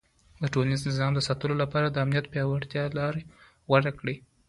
ده 0.41 0.47
د 0.51 0.51
ټولنيز 0.53 0.79
نظم 0.87 1.13
ساتلو 1.27 1.55
لپاره 1.63 1.87
د 1.89 1.97
امنيت 2.05 2.25
پياوړې 2.33 2.91
لارې 2.99 3.21
غوره 3.67 3.91
کړې. 3.99 4.15